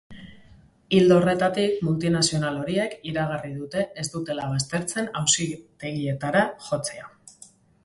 [0.99, 7.09] Ildo horretatik, multinazional horiek iragarri dute ez dutela baztertzen auzitegietara jotzea.